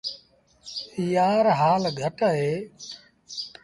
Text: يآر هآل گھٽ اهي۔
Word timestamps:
يآر 1.13 1.45
هآل 1.59 1.83
گھٽ 1.99 2.17
اهي۔ 2.29 2.53